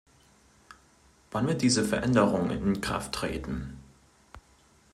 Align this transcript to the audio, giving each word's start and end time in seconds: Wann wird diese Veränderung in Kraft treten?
Wann 1.29 1.45
wird 1.45 1.61
diese 1.61 1.85
Veränderung 1.85 2.49
in 2.49 2.81
Kraft 2.81 3.11
treten? 3.13 3.77